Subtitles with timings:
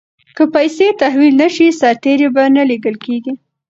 [0.35, 3.33] که پیسې تحویل نه شي سرتیري به نه لیږل کیږي.